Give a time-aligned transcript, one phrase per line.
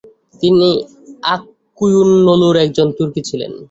[0.41, 0.69] তিনি
[1.33, 3.51] আক-কুয়ুনলুর একজন তুর্কী ছিলেন।